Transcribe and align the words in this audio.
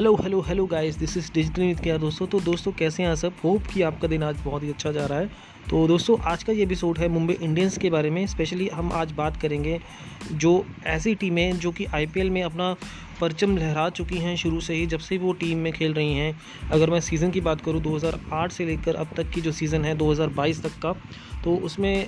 Hello 0.00 0.14
hello 0.14 0.40
hello 0.40 0.64
guys 0.66 0.96
this 0.96 1.16
is 1.16 1.30
digital 1.32 1.62
with 1.62 1.80
क्या 1.80 1.96
दोस्तों 1.98 2.26
तो 2.26 2.38
दोस्तों, 2.40 2.72
कैसे 2.72 3.02
हैं 3.02 3.14
सब? 3.16 3.32
होप 3.44 3.66
कि 3.72 3.82
आपका 3.82 4.08
दिन 4.08 4.22
आज 4.22 4.36
बहुत 4.44 4.62
ही 4.62 4.68
अच्छा 4.68 4.92
जा 4.92 5.04
रहा 5.06 5.18
है। 5.18 5.26
तो 5.70 5.86
दोस्तों, 5.88 6.16
आज 6.20 6.42
का 6.42 6.52
ये 6.52 6.62
एपिसोड 6.62 6.98
है 6.98 7.08
मुंबई 7.08 7.34
इंडियंस 7.34 7.76
के 7.78 7.90
बारे 7.90 8.10
में। 8.10 8.26
स्पेशली 8.26 8.68
हम 8.68 8.92
आज 8.92 9.12
बात 9.12 9.36
करेंगे 9.36 9.78
जो 10.32 10.64
ऐसी 10.86 11.14
टीमें 11.14 11.58
जो 11.58 11.72
कि 11.72 11.84
आईपीएल 11.84 12.30
में 12.30 12.42
अपना 12.42 12.72
परचम 13.20 13.56
लहरा 13.56 13.88
चुकी 13.90 14.18
हैं 14.18 14.34
शुरू 14.36 14.60
से 14.60 14.74
ही, 14.74 14.86
जब 14.86 14.98
से 15.00 15.18
वो 15.18 15.32
टीम 15.34 15.58
में 15.58 15.72
खेल 15.72 15.94
रही 15.94 16.14
हैं। 16.14 16.40
अगर 16.70 16.90
मैं 16.90 17.00
सीज़न 17.00 17.30
की 17.30 17.40
बात 17.40 17.60
करूँ 17.60 17.82
2008 17.82 18.52
से 18.52 18.66
लेकर 18.66 18.94
अब 18.94 19.14
तक 19.16 19.30
की 19.30 19.40
जो 19.40 19.52
सीज़न 19.52 19.84
है 19.84 19.96
2022 19.98 20.62
तक 20.62 20.80
का 20.82 20.96
तो 21.44 21.56
उसमें 21.58 22.06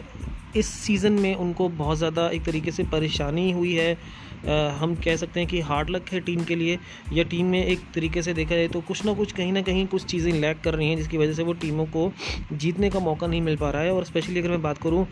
इस 0.57 0.67
सीज़न 0.69 1.13
में 1.13 1.35
उनको 1.35 1.69
बहुत 1.69 1.99
ज़्यादा 1.99 2.29
एक 2.29 2.45
तरीके 2.45 2.71
से 2.71 2.85
परेशानी 2.87 3.51
हुई 3.51 3.75
है। 3.75 3.97
हम 4.73 4.95
कह 5.05 5.17
सकते 5.17 5.41
हैं 5.41 5.49
कि 5.49 5.61
हार्ड 5.61 5.91
लक 5.91 6.09
है 6.13 6.21
टीम 6.21 6.45
के 6.45 6.55
लिए, 6.55 6.79
या 7.13 7.25
टीम 7.25 7.47
में 7.47 7.65
एक 7.65 7.81
तरीके 7.95 8.23
से 8.23 8.35
देखा 8.35 8.55
जाए 8.55 8.69
तो 8.69 8.81
कुछ 8.81 9.05
ना 9.05 9.13
कुछ, 9.15 9.33
कहीं 9.33 9.53
ना 9.53 9.63
कहीं 9.63 9.87
कुछ 9.87 10.05
चीज़ें 10.05 10.33
लैक 10.33 10.61
कर 10.61 10.75
रही 10.75 10.89
हैं, 10.89 10.97
जिसकी 10.97 11.19
वजह 11.19 11.33
से 11.33 11.43
वो 11.43 11.53
टीमों 11.55 11.87
को 11.87 12.11
जीतने 12.53 12.91
का 12.91 13.01
मौका 13.01 13.27
नहीं 13.27 13.41
मिल 13.43 13.57
पा 13.57 13.71
रहा 13.71 13.83
है। 13.83 13.93
और 13.93 14.05
स्पेशली 14.05 14.41
अगर 14.41 14.51
मैं 14.51 14.63
बात 14.63 14.79
करूँ, 14.79 15.05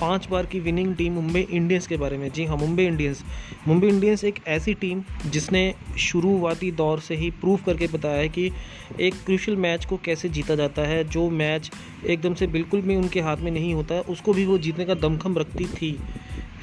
पाँच 0.00 0.28
बार 0.30 0.46
की 0.46 0.60
विनिंग 0.60 0.94
टीम 0.96 1.12
मुंबई 1.12 1.40
इंडियंस 1.40 1.86
के 1.86 1.96
बारे 1.96 2.18
में। 2.18 2.30
जी 2.30 2.44
हाँ 2.44 2.56
मुंबई 2.56 2.84
इंडियंस 2.84 3.22
मुंबई 3.68 3.88
इंडियंस 3.88 4.24
एक 4.24 4.38
ऐसी 4.48 4.74
टीम 4.74 5.02
जिसने 5.26 5.74
शुरुआती 5.98 6.70
दौर 6.72 7.00
से 7.00 7.14
ही 7.14 7.30
प्रूव 7.30 7.60
करके 7.66 7.86
बताया 7.86 8.18
है 8.18 8.28
कि 8.28 8.50
एक 9.00 9.14
क्रूशल 9.26 9.56
मैच 9.56 9.84
को 9.84 9.96
कैसे 10.04 10.28
जीता 10.28 10.54
जाता 10.54 10.82
है। 10.82 11.02
जो 11.06 11.28
मैच 11.30 11.70
एकदम 12.06 12.34
से 12.34 12.46
बिल्कुल 12.46 12.80
भी 12.80 12.96
उनके 12.96 13.20
हाथ 13.20 13.36
में 13.36 13.50
नहीं 13.50 13.74
होता, 13.74 14.00
उसको 14.00 14.32
भी 14.32 14.46
वो 14.46 14.58
जीतने 14.58 14.84
का 14.84 14.94
दमखम 14.96 15.38
रखती 15.38 15.66
थी। 15.66 15.96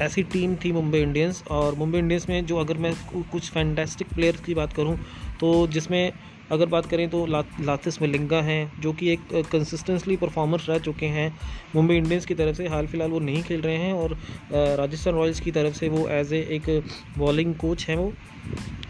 ऐसी 0.01 0.23
टीम 0.23 0.55
थी 0.55 0.71
मुंबई 0.71 0.99
इंडियंस 0.99 1.43
और 1.51 1.75
मुंबई 1.75 1.99
इंडियंस 1.99 2.27
में 2.29 2.45
जो 2.45 2.57
अगर 2.57 2.77
मैं 2.77 2.93
कुछ 3.31 3.49
फैंटेस्टिक 3.51 4.07
प्लेयर्स 4.07 4.39
की 4.39 4.53
बात 4.53 4.73
करूँ 4.73 4.97
तो 5.39 5.67
जिसमें 5.67 6.11
अगर 6.51 6.65
बात 6.65 6.85
करें 6.85 7.09
तो 7.09 7.25
ला, 7.25 7.43
लातिस 7.61 8.01
मिलिंगा 8.01 8.41
हैं 8.41 8.81
जो 8.81 8.93
कि 8.93 9.09
एक 9.09 9.19
कंसिस्टेंसली 9.51 10.15
परफॉर्मर्स 10.17 10.69
रह 10.69 10.79
चुके 10.79 11.05
हैं। 11.05 11.31
मुंबई 11.75 11.95
इंडियंस 11.95 12.25
की 12.25 12.35
तरफ़ 12.35 12.55
से 12.57 12.67
हाल 12.67 12.87
फ़िलहाल 12.87 13.11
वो 13.11 13.19
नहीं 13.19 13.43
खेल 13.43 13.61
रहे 13.61 13.77
हैं 13.77 13.93
और 13.93 14.17
राजस्थान 14.51 15.13
रॉयल्स 15.13 15.39
की 15.39 15.51
तरफ़ 15.51 15.73
से 15.73 15.89
वो 15.89 16.07
एज 16.09 16.33
ए 16.33 16.41
एक 16.51 16.83
बॉलिंग 17.17 17.55
कोच 17.55 17.87
हैं 17.89 17.95
वो। 17.95 18.11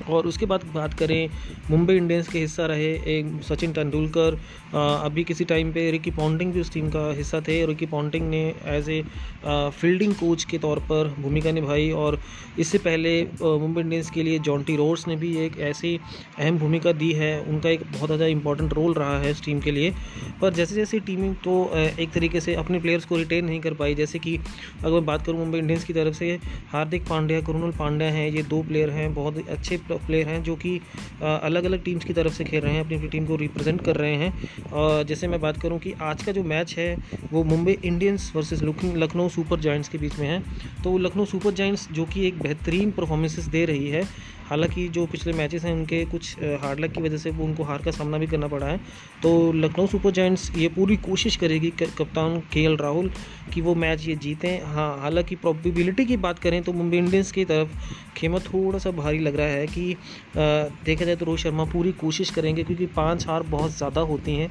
और 0.09 0.27
उसके 0.27 0.45
बाद 0.45 0.63
बात 0.73 0.93
करें, 0.93 1.29
मुंबई 1.69 1.95
इंडियंस 1.95 2.27
के 2.27 2.39
हिस्सा 2.39 2.65
रहे 2.65 2.91
एक 3.13 3.27
सचिन 3.43 3.71
तेंदुलकर। 3.73 4.37
अभी 4.75 5.23
किसी 5.23 5.45
टाइम 5.45 5.71
पे 5.73 5.89
रिकी 5.91 6.11
पॉन्टिंग 6.11 6.51
भी 6.53 6.61
उस 6.61 6.71
टीम 6.73 6.89
का 6.89 7.05
हिस्सा 7.17 7.39
थे 7.41 7.65
रिकी 7.65 7.85
पॉन्टिंग 7.85 8.29
ने 8.29 8.43
एज 8.67 8.89
ए 8.89 9.01
फील्डिंग 9.45 10.13
कोच 10.15 10.43
के 10.43 10.57
तौर 10.57 10.79
पर 10.89 11.13
भूमिका 11.19 11.51
निभाई 11.51 11.89
और 11.93 12.19
इससे 12.59 12.77
पहले 12.79 13.21
मुंबई 13.41 13.81
इंडियंस 13.81 14.09
के 14.09 14.23
लिए 14.23 14.39
जॉन्टी 14.39 14.75
रोड्स 14.75 15.07
ने 15.07 15.15
भी 15.15 15.35
एक 15.45 15.57
ऐसी 15.61 15.95
अहम 16.39 16.57
भूमिका 16.59 16.91
दी 16.93 17.11
है। 17.13 17.39
उनका 17.41 17.69
एक 17.69 17.83
बहुत 17.83 18.05
ज़्यादा 18.05 18.25
इंपॉर्टेंट 18.27 18.73
रोल 18.73 18.93
रहा 18.93 19.17
है 19.19 19.31
इस 19.31 19.43
टीम 19.45 19.59
के 19.59 19.71
लिए। 19.71 19.93
पर 20.41 20.53
जैसे 20.53 20.75
जैसे 20.75 20.99
टीम 21.01 21.33
तो 21.43 21.55
एक 21.75 22.11
तरीके 22.13 22.41
से 22.41 22.55
अपने 22.55 22.79
प्लेयर्स 22.79 23.05
को 23.05 23.17
रिटेन 23.17 23.45
नहीं 23.45 23.59
कर 23.61 23.73
पाई, 23.73 23.95
जैसे 23.95 24.19
कि 24.19 24.37
अगर 24.37 24.91
मैं 24.91 25.05
बात 25.05 25.25
करूँ 25.25 25.39
मुंबई 25.39 25.59
इंडियंस 25.59 25.83
की 25.83 25.93
तरफ़ 25.93 26.15
से, 26.15 26.31
हार्दिक 26.69 27.07
पांड्या 27.09 27.41
करुणल 27.41 27.71
पांड्या 27.79 28.11
हैं, 28.11 28.29
ये 28.29 28.43
दो 28.45 28.61
प्लेयर 28.63 28.89
हैं, 28.89 29.13
बहुत 29.13 29.44
अच्छे 29.47 29.77
प्लेयर 29.91 30.27
हैं 30.27 30.41
जो 30.43 30.55
कि 30.55 30.79
अलग 31.21 31.63
अलग 31.63 31.83
टीम्स 31.83 32.05
की 32.05 32.13
तरफ़ 32.13 32.33
से 32.33 32.43
खेल 32.43 32.61
रहे 32.61 32.73
हैं, 32.73 32.81
अपनी 32.81 32.95
अपनी 32.97 33.07
टीम 33.09 33.25
को 33.25 33.35
रिप्रेजेंट 33.35 33.81
कर 33.85 33.95
रहे 33.95 34.15
हैं। 34.15 34.71
और 34.73 35.03
जैसे 35.03 35.27
मैं 35.27 35.41
बात 35.41 35.61
करूँ 35.61 35.79
कि 35.79 35.93
आज 36.01 36.23
का 36.23 36.31
जो 36.31 36.43
मैच 36.43 36.75
है, 36.77 36.95
वो 37.31 37.43
Mumbai 37.43 37.77
Indians 37.85 38.31
versus 38.35 38.63
Lucknow 38.63 39.29
super 39.29 39.59
giants 39.59 39.89
के 39.89 39.97
बीच 39.97 40.19
में 40.19 40.27
है। 40.27 40.39
तो 40.83 40.97
लखनऊ 40.97 41.25
सुपर 41.25 41.51
जॉइंट्स 41.53 41.88
जो 41.91 42.05
कि 42.05 42.27
एक 42.27 42.41
बेहतरीन 42.41 42.91
परफॉर्मेंसेस 42.91 43.45
दे 43.47 43.66
रही 43.66 43.89
है 43.89 44.03
हालाँकि 44.45 44.88
जो 44.89 45.05
पिछले 45.07 45.33
मैचेस 45.33 45.63
हैं, 45.63 45.73
उनके 45.73 46.03
कुछ 46.05 46.35
हार्ड 46.61 46.79
लक 46.79 46.91
की 46.91 47.01
वजह 47.01 47.17
से 47.17 47.29
वो 47.31 47.43
उनको 47.45 47.63
हार 47.63 47.81
का 47.81 47.91
सामना 47.91 48.17
भी 48.17 48.28
करना 48.28 48.47
पड़ा 48.47 48.67
है। 48.67 48.78
तो 49.23 49.51
लखनऊ 49.53 49.88
सुपर 49.88 50.11
जायंट्स 50.11 50.50
ये 50.56 50.67
पूरी 50.69 50.95
कोशिश 51.06 51.35
करेगी 51.35 51.72
कप्तान 51.81 52.39
के 52.53 52.66
राहुल 52.75 53.09
कि 53.53 53.61
वो 53.61 53.75
मैच 53.75 54.07
ये 54.07 54.16
जीतें। 54.17 54.61
हाँ 54.66 54.97
हालाँकि 55.01 55.35
प्रॉबिबिलिटी 55.38 56.06
की 56.06 56.17
बात 56.17 56.39
करें 56.39 56.61
तो 56.63 56.73
मुंबई 56.73 56.97
इंडियंस 56.97 57.31
की 57.31 57.45
तरफ़ 57.45 57.69
खेमा 58.17 58.39
थोड़ा 58.39 58.79
सा 58.79 58.91
भारी 58.94 59.19
लग 59.19 59.35
रहा 59.35 59.47
है 59.47 59.66
कि 59.67 59.95
देखा 60.38 61.06
जाए 61.06 61.16
तो 61.16 61.25
रोहित 61.25 61.39
शर्मा 61.39 61.66
पूरी 61.66 61.91
कोशिश 61.91 62.29
करेंगे 62.29 62.63
क्योंकि 62.63 62.85
पाँच 62.95 63.27
हार 63.27 63.44
बहुत 63.50 63.77
ज़्यादा 63.77 64.01
होती 64.01 64.35
हैं 64.35 64.50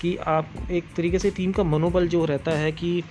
कि 0.00 0.16
आप 0.26 0.52
एक 0.70 0.84
तरीके 0.96 1.18
से 1.18 1.30
टीम 1.30 1.52
का 1.52 1.62
मनोबल 1.64 2.08
जो 2.08 2.24
रहता 2.24 2.50
है 2.50 2.72
कि 2.72 3.02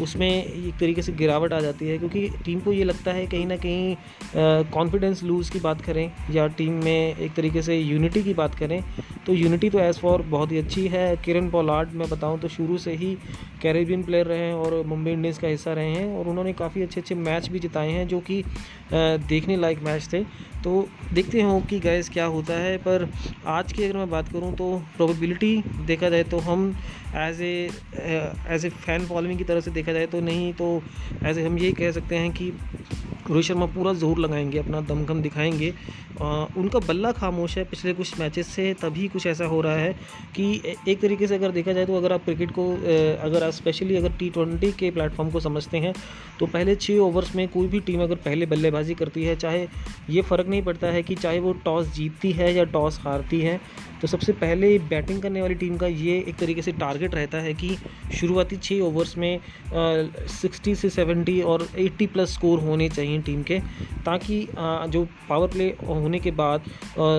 उसमें 0.00 0.28
एक 0.28 0.74
तरीके 0.80 1.02
से 1.02 1.12
गिरावट 1.14 1.52
आ 1.52 1.60
जाती 1.60 1.88
है, 1.88 1.98
क्योंकि 1.98 2.28
टीम 2.44 2.60
को 2.60 2.72
ये 2.72 2.84
लगता 2.84 3.12
है 3.12 3.26
कहीं 3.26 3.46
ना 3.46 3.56
कहीं 3.58 4.64
कॉन्फिडेंस 4.72 5.22
लूज़ 5.22 5.50
की 5.52 5.60
बात 5.60 5.80
करें, 5.80 6.10
या 6.30 6.46
टीम 6.48 6.82
में 6.84 7.16
एक 7.16 7.34
तरीके 7.34 7.62
से 7.62 7.78
यूनिटी 7.78 8.22
की 8.22 8.34
बात 8.34 8.54
करें 8.54 8.82
तो 9.26 9.34
यूनिटी 9.34 9.70
तो 9.70 9.78
एज़ 9.80 9.98
फॉर 9.98 10.22
बहुत 10.24 10.52
ही 10.52 10.58
अच्छी 10.58 10.86
है। 10.88 11.16
किरण 11.24 11.48
पोलार्ड 11.50 11.92
मैं 11.94 12.08
बताऊँ 12.10 12.38
तो 12.40 12.48
शुरू 12.48 12.78
से 12.78 12.94
ही 12.94 13.16
कैरेबियन 13.62 14.02
प्लेयर 14.02 14.26
रहे 14.26 14.38
हैं 14.38 14.54
और 14.54 14.82
मुंबई 14.86 15.10
इंडियंस 15.10 15.38
का 15.38 15.48
हिस्सा 15.48 15.72
रहे 15.72 15.90
हैं, 15.90 16.16
और 16.16 16.28
उन्होंने 16.28 16.52
काफ़ी 16.54 16.82
अच्छे 16.82 17.00
अच्छे 17.00 17.14
मैच 17.14 17.48
भी 17.48 17.58
जिताए 17.58 17.90
हैं, 17.90 18.06
जो 18.08 18.20
कि 18.20 18.42
देखने 18.92 19.56
लायक 19.56 19.82
मैच 19.82 20.08
थे। 20.12 20.22
तो 20.64 20.86
देखते 21.12 21.40
हो 21.42 21.60
कि 21.70 21.78
गैस 21.80 22.08
क्या 22.08 22.24
होता 22.26 22.54
है, 22.54 22.76
पर 22.78 23.08
आज 23.46 23.72
की 23.72 23.84
अगर 23.84 23.96
मैं 23.96 24.08
बात 24.10 24.28
करूँ 24.28 24.52
तो 24.56 24.76
प्रोबेबिलिटी 24.96 25.56
देखा 25.86 26.08
जाए 26.08 26.24
तो 26.24 26.38
हम 26.40 26.68
as 27.16 27.40
a 27.42 27.70
as 28.50 28.64
a 28.64 28.68
fan 28.70 29.06
following 29.06 29.38
की 29.38 29.44
तरह 29.44 29.60
से 29.60 29.70
देखा 29.70 29.83
जाए 29.92 30.06
तो 30.06 30.20
नहीं 30.20 30.52
तो 30.52 30.82
ऐसे 31.22 31.46
हम 31.46 31.58
यही 31.58 31.72
कह 31.72 31.90
सकते 31.92 32.16
हैं 32.16 32.30
कि 32.32 32.52
रोहित 33.28 33.44
शर्मा 33.44 33.66
पूरा 33.66 33.92
ज़ोर 33.94 34.18
लगाएँगे 34.18 34.58
अपना 34.58 34.80
दमखम 34.80 35.22
दिखाएँगे। 35.22 35.72
आ, 36.22 36.44
उनका 36.56 36.78
बल्ला 36.78 37.10
खामोश 37.12 37.56
है 37.58 37.64
पिछले 37.64 37.92
कुछ 37.92 38.18
मैचेस 38.20 38.46
से 38.46 38.72
तभी 38.82 39.06
कुछ 39.08 39.26
ऐसा 39.26 39.44
हो 39.44 39.60
रहा 39.60 39.76
है 39.76 39.92
कि 40.36 40.74
एक 40.88 41.00
तरीके 41.00 41.26
से 41.26 41.34
अगर 41.34 41.50
देखा 41.50 41.72
जाए 41.72 41.86
तो 41.86 41.96
अगर 41.96 42.12
आप 42.12 42.24
क्रिकेट 42.24 42.50
को 42.50 42.70
अगर 43.24 43.44
आप 43.44 43.52
स्पेशली 43.52 43.96
अगर 43.96 44.12
टी 44.18 44.28
ट्वेंटी 44.30 44.70
के 44.72 44.90
प्लेटफॉर्म 44.90 45.30
को 45.30 45.40
समझते 45.40 45.78
हैं 45.78 45.94
तो 46.40 46.46
पहले 46.46 46.76
छः 46.76 46.98
ओवर्स 46.98 47.34
में 47.36 47.46
कोई 47.48 47.68
भी 47.68 47.80
टीम 47.80 48.02
अगर 48.02 48.16
पहले 48.24 48.46
बल्लेबाजी 48.46 48.94
करती 48.94 49.24
है 49.24 49.36
चाहे 49.36 49.66
ये 50.10 50.22
फ़र्क 50.22 50.46
नहीं 50.46 50.62
पड़ता 50.62 50.86
है 50.86 51.02
कि 51.02 51.14
चाहे 51.14 51.40
वो 51.40 51.52
टॉस 51.64 51.92
जीतती 51.94 52.32
है 52.32 52.54
या 52.54 52.64
टॉस 52.74 52.98
हारती 53.00 53.40
है 53.40 53.60
तो 54.00 54.08
सबसे 54.08 54.32
पहले 54.34 54.78
बैटिंग 54.88 55.20
करने 55.22 55.42
वाली 55.42 55.54
टीम 55.54 55.76
का 55.76 55.86
ये 55.86 56.16
एक 56.28 56.36
तरीके 56.36 56.62
से 56.62 56.72
टारगेट 56.72 57.14
रहता 57.14 57.38
है 57.38 57.54
कि 57.54 57.76
शुरुआती 58.14 58.56
छः 58.56 58.80
ओवर्स 58.80 59.16
में 59.18 59.40
सिक्सटी 60.30 60.74
से 60.74 60.90
सेवेंटी 60.90 61.40
और 61.42 61.68
एट्टी 61.78 62.06
प्लस 62.06 62.34
स्कोर 62.34 62.58
होने 62.60 62.88
चाहिए। 62.88 63.13
टीम 63.22 63.42
के, 63.42 63.58
ताकि 64.04 64.40
जो 64.88 65.04
पावर 65.28 65.48
प्ले 65.48 65.68
होने 65.86 66.18
के 66.18 66.30
बाद 66.32 66.64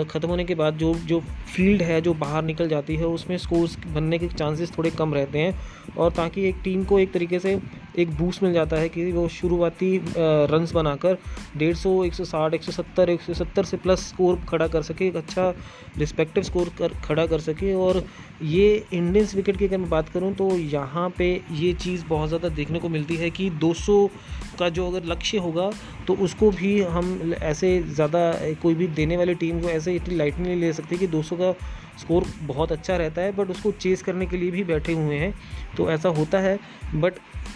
ख़त्म 0.09 0.28
होने 0.28 0.44
के 0.45 0.56
बाद 0.56 0.78
जो 0.78 0.94
जो 1.06 1.19
फ़ील्ड 1.56 1.81
है, 1.81 2.01
जो 2.01 2.13
बाहर 2.16 2.44
निकल 2.44 2.67
जाती 2.69 2.95
है, 2.95 3.06
उसमें 3.07 3.38
स्कोर्स 3.38 3.78
बनने 3.85 4.19
के 4.19 4.28
चांसेस 4.28 4.78
थोड़े 4.78 4.89
कम 4.91 5.13
रहते 5.13 5.39
हैं। 5.39 5.94
और 5.97 6.11
ताकि 6.11 6.47
एक 6.47 6.56
टीम 6.63 6.83
को 6.83 7.00
एक 7.00 7.11
तरीके 7.11 7.39
से 7.39 7.59
एक 8.00 8.09
बूस्ट 8.17 8.44
मिल 8.44 8.53
जाता 8.53 8.78
है 8.78 8.89
कि 8.89 9.11
वो 9.11 9.28
शुरुआती 9.29 9.97
रन्स 10.17 10.72
बनाकर 10.73 11.17
डेढ़ 11.57 11.75
सौ, 11.75 12.03
एक 12.03 12.13
सौ 12.13 12.23
साठ, 12.25 12.53
एक 12.53 12.63
सौ 12.63 12.72
सत्तर, 12.72 13.09
एक 13.09 13.22
सौ 13.22 13.33
सत्तर 13.33 13.63
से 13.63 13.77
प्लस 13.77 14.07
स्कोर 14.09 14.39
खड़ा 14.50 14.67
कर 14.67 14.81
सके, 14.83 15.07
एक 15.07 15.16
अच्छा 15.16 15.53
रिस्पेक्टिव 15.97 16.44
स्कोर 16.44 16.72
कर, 16.79 16.94
खड़ा 17.06 17.25
कर 17.25 17.39
सके। 17.39 17.73
और 17.75 18.03
ये 18.44 18.85
इंडियंस 18.94 19.35
विकेट 19.35 19.57
की 19.57 19.66
अगर 19.66 19.77
मैं 19.77 19.89
बात 19.89 20.09
करूँ 20.09 20.33
तो 20.35 20.50
यहाँ 20.51 21.09
पे 21.17 21.29
ये 21.51 21.73
चीज़ 21.75 22.06
बहुत 22.06 22.27
ज़्यादा 22.29 22.50
देखने 22.56 22.79
को 22.79 22.89
मिलती 22.89 23.16
है 23.16 23.29
कि 23.29 23.50
200 23.62 24.09
का 24.56 24.70
जो 24.70 24.88
अगर 24.88 25.06
लक्ष्य 25.06 25.38
होगा 25.38 25.70
तो 26.08 26.14
उसको 26.16 26.52
भी 26.52 26.82
हम 26.84 27.34
ऐसे 27.36 27.82
ज़्यादा, 27.86 28.32
कोई 28.62 28.74
भी 28.76 28.88
देने 28.90 29.18
वाली 29.18 29.34
टीम 29.36 29.62
को 29.62 29.70
ऐसे 29.70 29.96
इतनी 29.96 30.16
लाइट 30.16 30.40
नहीं 30.40 30.56
ले 30.56 30.74
सकती 30.74 30.98
कि 30.98 31.08
200 31.08 31.36
का 31.36 31.52
स्कोर 32.00 32.26
बहुत 32.42 32.72
अच्छा 32.72 32.96
रहता 32.98 33.22
है, 33.22 33.32
बट 33.32 33.50
उसको 33.50 33.72
चेस 33.74 34.02
करने 34.02 34.26
के 34.26 34.38
लिए 34.38 34.52
भी 34.52 34.64
बैठे 34.64 34.94
हुए 34.94 35.18
हैं 35.18 35.34
तो 35.78 35.90
ऐसा 35.92 36.10
होता 36.10 36.40
है। 36.40 36.58
बट 36.96 37.14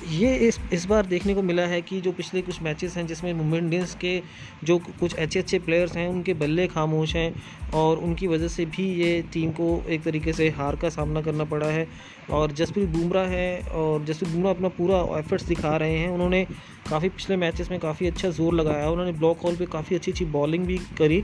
ये 0.09 0.35
इस 0.37 0.59
इस 0.73 0.85
बार 0.85 1.05
देखने 1.05 1.33
को 1.35 1.41
मिला 1.41 1.61
है 1.63 1.81
कि 1.81 1.99
जो 2.01 2.11
पिछले 2.11 2.41
कुछ 2.41 2.61
मैचेस 2.61 2.95
हैं, 2.97 3.05
जिसमें 3.07 3.33
मुंबई 3.33 3.57
इंडियंस 3.57 3.95
के 3.95 4.21
जो 4.63 4.77
कुछ 4.99 5.15
अच्छे 5.15 5.39
अच्छे 5.39 5.59
प्लेयर्स 5.59 5.95
हैं, 5.97 6.07
उनके 6.07 6.33
बल्ले 6.35 6.67
खामोश 6.67 7.15
हैं, 7.15 7.33
और 7.73 7.97
उनकी 7.97 8.27
वजह 8.27 8.47
से 8.47 8.65
भी 8.67 8.87
ये 8.95 9.21
टीम 9.33 9.51
को 9.51 9.83
एक 9.89 10.03
तरीके 10.03 10.33
से 10.33 10.49
हार 10.49 10.75
का 10.75 10.89
सामना 10.89 11.21
करना 11.21 11.43
पड़ा 11.45 11.67
है। 11.67 11.87
और 12.31 12.51
जसप्रीत 12.51 12.89
बुमराह 12.89 13.27
है 13.27 13.61
और 13.73 14.03
जसप्रीत 14.05 14.33
बुमराह 14.33 14.53
अपना 14.53 14.67
पूरा 14.77 14.99
एफर्ट्स 15.17 15.45
दिखा 15.45 15.75
रहे 15.77 15.97
हैं। 15.97 16.09
उन्होंने 16.09 16.43
काफ़ी 16.89 17.09
पिछले 17.09 17.35
मैचेस 17.37 17.71
में 17.71 17.79
काफ़ी 17.79 18.07
अच्छा 18.07 18.29
ज़ोर 18.31 18.53
लगाया। 18.53 18.89
उन्होंने 18.89 19.11
ब्लॉक 19.13 19.41
हॉल 19.41 19.55
पे 19.55 19.65
काफ़ी 19.67 19.95
अच्छी 19.95 20.11
अच्छी 20.11 20.25
बॉलिंग 20.27 20.65
भी 20.65 20.77
करी। 20.97 21.21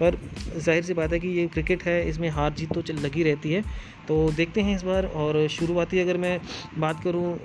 पर 0.00 0.18
ज़ाहिर 0.56 0.82
सी 0.84 0.94
बात 0.94 1.12
है 1.12 1.18
कि 1.18 1.28
ये 1.30 1.46
क्रिकेट 1.48 1.82
है, 1.84 2.08
इसमें 2.08 2.28
हार 2.30 2.52
जीत 2.54 2.72
तो 2.74 2.82
लगी 2.94 3.22
रहती 3.22 3.52
है। 3.52 3.62
तो 4.08 4.30
देखते 4.32 4.60
हैं 4.60 4.76
इस 4.76 4.82
बार 4.84 5.06
और 5.06 5.46
शुरुआती 5.50 6.00
अगर 6.00 6.16
मैं 6.18 6.38
बात 6.78 7.02
करूँ 7.04 7.36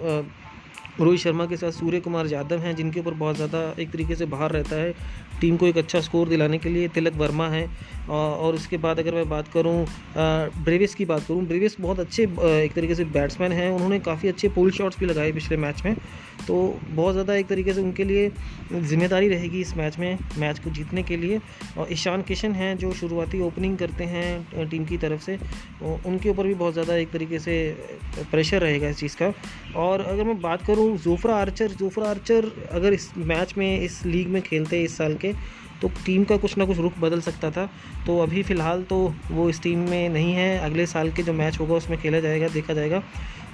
रोहित 1.00 1.20
शर्मा 1.20 1.46
के 1.46 1.58
साथ 1.58 1.72
सूर्य 1.72 2.00
कुमार 2.00 2.28
यादव 2.28 2.60
हैं, 2.60 2.76
जिनके 2.76 3.00
ऊपर 3.00 3.14
बहुत 3.16 3.36
ज़्यादा 3.36 3.60
एक 3.80 3.92
तरीके 3.92 4.16
से 4.16 4.26
बाहर 4.28 4.52
रहता 4.52 4.76
है। 4.76 4.94
टीम 5.44 5.58
को 5.58 5.68
एक 5.68 5.78
अच्छा 5.78 6.02
स्कोर 6.02 6.28
दिलाने 6.30 6.58
के 6.58 6.70
लिए 6.70 6.88
तिलक 6.90 7.16
वर्मा 7.18 7.48
है। 7.50 7.68
और 8.10 8.56
उसके 8.56 8.78
बाद 8.78 9.00
अगर 9.00 9.16
मैं 9.16 9.28
बात 9.30 9.48
करूँ 9.48 9.86
ब्रेविस 10.18 10.96
की 10.96 11.06
बात 11.06 11.24
करूँ, 11.28 11.46
ब्रेविस 11.48 11.80
बहुत 11.82 12.00
अच्छे 12.00 12.24
एक 12.24 12.74
तरीके 12.76 12.96
से 12.96 13.06
बैट्समैन 13.14 13.52
हैं। 13.52 13.70
उन्होंने 13.72 14.00
काफ़ी 14.02 14.30
अच्छे 14.30 14.50
पोल 14.50 14.72
शॉट्स 14.72 15.00
भी 15.00 15.06
लगाए 15.06 15.32
पिछले 15.32 15.58
मैच 15.58 15.82
में। 15.86 15.96
तो 16.48 16.56
बहुत 16.90 17.14
ज़्यादा 17.14 17.36
एक 17.36 17.48
तरीके 17.48 17.74
से 17.74 17.82
उनके 17.82 18.04
लिए 18.04 18.32
ज़िम्मेदारी 18.74 19.28
रहेगी 19.28 19.60
इस 19.62 19.76
मैच 19.78 19.98
में 20.00 20.18
मैच 20.40 20.60
को 20.60 20.70
जीतने 20.70 21.04
के 21.04 21.18
लिए। 21.18 21.40
और 21.78 21.92
ईशान 21.94 22.22
किशन 22.22 22.52
हैं 22.54 22.78
जो 22.78 22.92
शुरुआती 22.94 23.40
ओपनिंग 23.42 23.78
करते 23.78 24.04
हैं 24.06 24.68
टीम 24.70 24.86
की 24.86 24.98
तरफ़ 24.98 25.22
से। 25.22 25.38
उनके 25.84 26.30
ऊपर 26.30 26.48
भी 26.48 26.54
बहुत 26.54 26.74
ज़्यादा 26.74 26.96
एक 26.96 27.12
तरीके 27.12 27.40
से 27.40 27.56
प्रेशर 28.32 28.62
रहेगा 28.62 28.90
इस 28.90 29.00
चीज़ 29.00 29.16
का। 29.18 29.34
और 29.80 30.02
अगर 30.02 30.24
मैं 30.24 30.40
बात 30.42 30.66
करूँ 30.66 30.98
जोफ्रा 31.00 31.36
आर्चर 31.36 31.72
जोफ्रा 31.74 32.10
आर्चर 32.10 32.52
अगर 32.72 32.94
इस 32.94 33.10
मैच 33.18 33.54
में, 33.58 33.80
इस 33.80 34.06
लीग 34.06 34.28
में 34.28 34.42
खेलते 34.42 34.82
इस 34.84 34.98
साल 34.98 35.16
के 35.16 35.33
तो 35.82 35.88
टीम 36.06 36.24
का 36.24 36.38
कुछ 36.38 36.58
ना 36.58 36.66
कुछ 36.66 36.78
रुख 36.78 36.98
बदल 37.00 37.22
सकता 37.22 37.52
था। 37.52 37.70
तो 38.08 38.18
अभी 38.20 38.44
फ़िलहाल 38.44 38.84
तो 38.84 39.14
वो 39.32 39.50
इस 39.50 39.62
टीम 39.64 39.80
में 39.80 40.10
नहीं 40.10 40.34
है। 40.34 40.58
अगले 40.60 40.86
साल 40.86 41.12
के 41.12 41.24
जो 41.24 41.34
मैच 41.34 41.60
होगा, 41.60 41.76
उसमें 41.76 42.00
खेला 42.02 42.20
जाएगा, 42.20 42.48
देखा 42.48 42.74
जाएगा। 42.74 43.04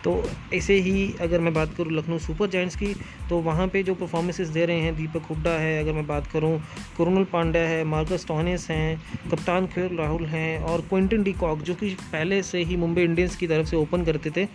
तो 0.03 0.11
ऐसे 0.53 0.73
ही 0.73 1.13
अगर 1.21 1.39
मैं 1.39 1.53
बात 1.53 1.73
करूँ 1.77 1.91
लखनऊ 1.91 2.17
सुपर 2.17 2.49
जाइंट्स 2.49 2.75
की 2.75 2.93
तो 3.29 3.39
वहाँ 3.39 3.67
पे 3.67 3.81
जो 3.83 3.95
परफॉर्मेंसेस 3.95 4.47
दे 4.47 4.65
रहे 4.65 4.79
हैं, 4.79 4.95
दीपक 4.95 5.25
हुड्डा 5.25 5.51
है, 5.51 5.79
अगर 5.83 5.93
मैं 5.93 6.05
बात 6.07 6.27
करूँ, 6.27 6.59
कुरुनल 6.97 7.23
पांड्या 7.23 7.61
है, 7.61 7.83
मार्कस 7.83 8.25
टॉनिस 8.27 8.69
हैं, 8.69 9.01
कप्तान 9.31 9.67
खेल 9.67 9.97
राहुल 9.97 10.25
हैं, 10.25 10.59
और 10.59 10.81
क्विंटन 10.81 11.23
डी 11.23 11.33
कॉक, 11.33 11.61
जो 11.61 11.75
कि 11.75 11.89
पहले 12.11 12.41
से 12.43 12.63
ही 12.63 12.77
मुंबई 12.77 13.01
इंडियंस 13.01 13.35
की 13.35 13.47
तरफ़ 13.47 13.67
से 13.67 13.75
ओपन 13.75 14.03
करते 14.03 14.29
थे। 14.29 14.45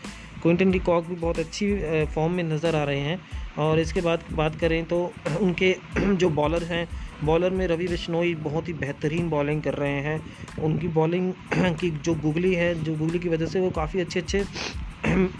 क्विंटन 0.42 0.70
डी 0.70 0.78
कॉक 0.78 1.06
भी 1.06 1.14
बहुत 1.14 1.38
अच्छी 1.38 1.74
फॉर्म 2.04 2.32
में 2.32 2.44
नज़र 2.44 2.76
आ 2.76 2.84
रहे 2.84 3.00
हैं। 3.00 3.20
और 3.58 3.78
इसके 3.78 4.00
बाद 4.00 4.24
बात 4.32 4.56
करें 4.56 4.84
तो 4.84 5.12
उनके 5.40 5.76
जो 6.14 6.28
बॉलर 6.30 6.62
हैं 6.62 6.88
बॉलर 7.24 7.50
में 7.50 7.66
रवि 7.66 7.86
बिश्नोई 7.88 8.34
बहुत 8.44 8.68
ही 8.68 8.72
बेहतरीन 8.72 9.28
बॉलिंग 9.30 9.62
कर 9.62 9.74
रहे 9.74 10.00
हैं। 10.00 10.20
उनकी 10.62 10.88
बॉलिंग 10.88 11.32
की 11.80 11.90
जो 11.90 12.14
गुगली 12.14 12.54
है, 12.54 12.74
जो 12.84 12.94
गुगली 12.94 13.18
की 13.18 13.28
वजह 13.28 13.46
से 13.46 13.60
वो 13.60 13.70
काफ़ी 13.70 14.00
अच्छे 14.00 14.20
अच्छे 14.20 14.44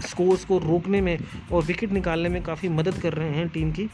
स्कोर्स 0.09 0.45
को 0.49 0.57
रोकने 0.57 1.01
में 1.01 1.17
और 1.51 1.63
विकेट 1.63 1.91
निकालने 1.91 2.29
में 2.29 2.41
काफ़ी 2.43 2.69
मदद 2.69 3.01
कर 3.01 3.13
रहे 3.13 3.29
हैं 3.29 3.47
टीम 3.49 3.71
की। 3.71 3.89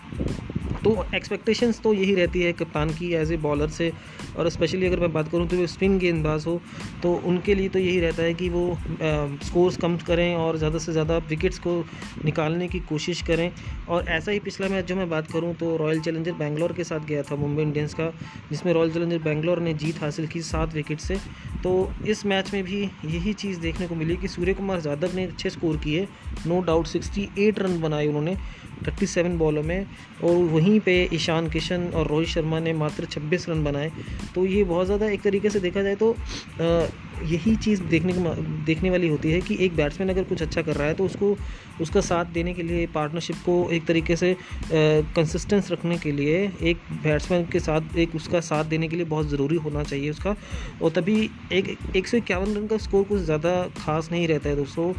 तो 0.83 1.05
एक्सपेक्टेशंस 1.15 1.79
तो 1.81 1.93
यही 1.93 2.13
रहती 2.15 2.41
है 2.41 2.51
कप्तान 2.53 2.89
की 2.89 3.11
एज 3.13 3.31
ए 3.31 3.37
बॉलर 3.39 3.69
से। 3.69 3.91
और 4.37 4.49
स्पेशली 4.49 4.85
अगर 4.87 4.99
मैं 4.99 5.11
बात 5.13 5.27
करूँ 5.31 5.47
तो 5.47 5.57
वो 5.57 5.67
स्पिन 5.67 5.97
गेंदबाज 5.99 6.45
हो 6.47 6.59
तो 7.03 7.13
उनके 7.25 7.55
लिए 7.55 7.69
तो 7.69 7.79
यही 7.79 7.99
रहता 7.99 8.23
है 8.23 8.33
कि 8.33 8.49
वो 8.49 8.77
स्कोर्स 9.45 9.77
कम 9.77 9.97
करें 10.07 10.35
और 10.35 10.57
ज़्यादा 10.57 10.79
से 10.79 10.91
ज़्यादा 10.91 11.17
विकेट्स 11.29 11.59
को 11.59 11.83
निकालने 12.25 12.67
की 12.67 12.79
कोशिश 12.89 13.21
करें। 13.21 13.51
और 13.89 14.07
ऐसा 14.09 14.31
ही 14.31 14.39
पिछला 14.39 14.67
मैच 14.67 14.85
जो 14.85 14.95
मैं 14.95 15.09
बात 15.09 15.31
करूँ 15.31 15.53
तो 15.55 15.75
रॉयल 15.77 15.99
चैलेंजर 16.01 16.31
बैंगलोर 16.33 16.73
के 16.73 16.83
साथ 16.83 17.05
गया 17.05 17.23
था, 17.23 17.35
मुंबई 17.35 17.61
इंडियंस 17.63 17.93
का, 17.93 18.11
जिसमें 18.51 18.73
रॉयल 18.73 18.91
चैलेंजर 18.93 19.19
बैंगलोर 19.19 19.59
ने 19.59 19.73
जीत 19.75 20.01
हासिल 20.01 20.27
की 20.27 20.41
सात 20.43 20.73
विकेट 20.73 20.99
से। 20.99 21.17
तो 21.63 21.71
इस 22.07 22.25
मैच 22.25 22.53
में 22.53 22.63
भी 22.63 22.81
यही 23.05 23.33
चीज़ 23.33 23.59
देखने 23.59 23.87
को 23.87 23.95
मिली 23.95 24.15
कि 24.17 24.27
सूर्य 24.27 24.53
कुमार 24.53 24.81
यादव 24.87 25.15
ने 25.15 25.25
अच्छे 25.25 25.49
स्कोर 25.49 25.77
किए। 25.77 26.07
नो 26.47 26.59
डाउट 26.61 26.87
सिक्सटी 26.87 27.51
रन 27.57 27.79
बनाए 27.81 28.07
उन्होंने 28.07 28.35
37 28.85 29.37
बॉलों 29.37 29.63
में 29.63 29.85
और 30.23 30.35
वहीं 30.53 30.79
पे 30.79 30.93
ईशान 31.13 31.49
किशन 31.49 31.87
और 31.95 32.07
रोहित 32.07 32.27
शर्मा 32.27 32.59
ने 32.59 32.73
मात्र 32.73 33.05
26 33.07 33.47
रन 33.49 33.63
बनाए। 33.63 33.91
तो 34.35 34.45
ये 34.45 34.63
बहुत 34.63 34.85
ज़्यादा 34.85 35.09
एक 35.09 35.21
तरीके 35.21 35.49
से 35.49 35.59
देखा 35.59 35.81
जाए 35.81 35.95
तो 35.95 36.15
यही 37.23 37.55
चीज़ 37.55 37.81
देखने 37.83 38.13
देखने 38.65 38.89
वाली 38.89 39.07
होती 39.07 39.31
है 39.31 39.39
कि 39.41 39.57
एक 39.65 39.75
बैट्समैन 39.75 40.09
अगर 40.09 40.23
कुछ 40.23 40.41
अच्छा 40.41 40.61
कर 40.61 40.75
रहा 40.75 40.87
है 40.87 40.93
तो 40.93 41.05
उसको, 41.05 41.35
उसका 41.81 42.01
साथ 42.01 42.25
देने 42.33 42.53
के 42.53 42.63
लिए 42.63 42.85
पार्टनरशिप 42.93 43.35
को 43.45 43.69
एक 43.71 43.85
तरीके 43.85 44.15
से 44.15 44.35
कंसिस्टेंस 44.71 45.71
रखने 45.71 45.97
के 45.97 46.11
लिए 46.11 46.51
एक 46.61 46.77
बैट्समैन 47.03 47.45
के 47.51 47.59
साथ, 47.59 47.95
एक 47.97 48.15
उसका 48.15 48.39
साथ 48.41 48.65
देने 48.65 48.87
के 48.87 48.95
लिए 48.95 49.05
बहुत 49.05 49.29
ज़रूरी 49.29 49.55
होना 49.57 49.83
चाहिए 49.83 50.09
उसका। 50.09 50.35
और 50.81 50.91
तभी 50.91 51.29
एक 51.51 51.75
एक 51.95 52.07
सौ 52.07 52.17
इक्यावन 52.17 52.55
रन 52.55 52.67
का 52.67 52.77
स्कोर 52.79 53.03
कुछ 53.03 53.21
ज़्यादा 53.21 53.61
खास 53.77 54.11
नहीं 54.11 54.27
रहता 54.27 54.49
है 54.49 54.55
दोस्तों। 54.55 54.93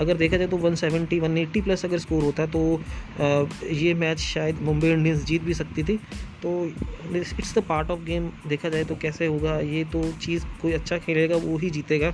अगर 0.00 0.16
देखा 0.16 0.36
जाए 0.36 0.48
तो 0.48 0.58
170 0.58 1.20
180 1.20 1.62
प्लस 1.64 1.84
अगर 1.84 1.98
स्कोर 1.98 2.22
होता 2.22 2.42
है 2.42 2.50
तो 2.50 3.70
ये 3.74 3.94
मैच 3.94 4.18
शायद 4.20 4.62
मुंबई 4.62 4.88
इंडियंस 4.90 5.24
जीत 5.24 5.42
भी 5.42 5.54
सकती 5.54 5.82
थी। 5.82 5.96
तो 6.42 6.64
it's 7.16 7.54
the 7.54 7.62
part 7.68 7.90
of 7.90 8.00
game 8.00 8.30
देखा 8.48 8.68
जाए 8.68 8.84
तो 8.84 8.94
कैसे 9.02 9.26
होगा, 9.26 9.58
ये 9.58 9.84
तो 9.84 10.02
चीज़ 10.22 10.44
कोई 10.62 10.72
अच्छा 10.72 10.98
खेलेगा, 10.98 11.36
वो 11.36 11.56
ही 11.58 11.70
जीतेगा। 11.70 12.12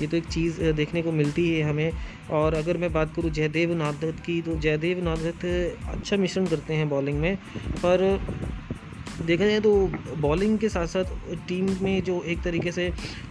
ये 0.00 0.06
तो 0.06 0.16
एक 0.16 0.26
चीज़ 0.26 0.60
देखने 0.72 1.02
को 1.02 1.12
मिलती 1.12 1.50
है 1.50 1.62
हमें। 1.62 1.90
और 2.30 2.54
अगर 2.54 2.76
मैं 2.76 2.92
बात 2.92 3.14
करूँ 3.16 3.30
जयदेव 3.30 3.74
नादत 3.74 4.22
की 4.26 4.40
तो 4.42 4.54
जयदेव 4.56 5.02
नादत 5.04 5.44
अच्छा 5.88 6.16
मिश्रण 6.16 6.46
करते 6.46 6.74
हैं 6.74 6.88
बॉलिंग 6.88 7.18
में। 7.20 7.36
पर, 7.76 8.20
देखा 9.16 9.46
जाए 9.46 9.60
तो 9.60 9.70
बॉलिंग 10.20 10.58
के 10.58 10.68
साथ 10.68 10.86
साथ 10.86 11.04
टीम 11.48 11.68
में 11.82 12.02
जो 12.04 12.22
एक 12.22 12.40
तरीके 12.42 12.72
से 12.72 12.90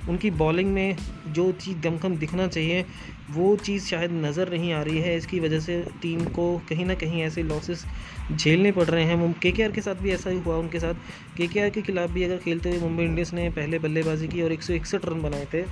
उनकी 0.09 0.29
बॉलिंग 0.33 0.69
में 0.73 0.95
जो 1.29 1.51
चीज़ 1.53 1.77
दमखम 1.79 2.15
दिखना 2.17 2.47
चाहिए 2.47 2.85
वो 3.33 3.55
चीज़ 3.57 3.85
शायद 3.85 4.11
नज़र 4.15 4.49
नहीं 4.49 4.71
आ 4.73 4.81
रही 4.81 4.99
है, 4.99 5.15
इसकी 5.17 5.39
वजह 5.39 5.59
से 5.59 5.83
टीम 6.01 6.23
को 6.35 6.45
कहीं 6.69 6.85
ना 6.85 6.93
कहीं 6.95 7.21
ऐसे 7.23 7.43
लॉसेस 7.43 7.85
झेलने 8.31 8.71
पड़ 8.71 8.85
रहे 8.85 9.03
हैं। 9.03 9.31
के 9.33 9.51
के 9.51 9.63
आर 9.63 9.71
के 9.71 9.81
साथ 9.81 9.95
भी 9.95 10.11
ऐसा 10.11 10.29
ही 10.29 10.39
हुआ 10.39 10.57
उनके 10.57 10.79
साथ। 10.79 10.93
के 11.37 11.47
के 11.47 11.59
आर 11.59 11.69
के 11.69 11.81
खिलाफ 11.81 12.09
भी 12.09 12.23
अगर 12.23 12.37
खेलते 12.37 12.69
हुए 12.69 12.79
मुंबई 12.79 13.03
इंडियंस 13.03 13.33
ने 13.33 13.49
पहले 13.49 13.79
बल्लेबाजी 13.79 14.27
की 14.27 14.41
और 14.41 14.51
एक 14.51 14.63
सौ 14.63 14.73
इकसठ 14.73 15.05
रन 15.05 15.21
बनाए 15.21 15.47
थे 15.53 15.63